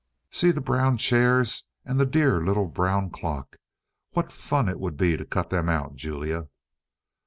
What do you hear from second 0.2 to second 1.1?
"See the brown